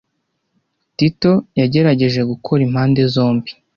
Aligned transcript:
Tito 0.97 1.33
yagerageje 1.59 2.21
gukora 2.31 2.61
impande 2.67 3.01
zombi. 3.13 3.51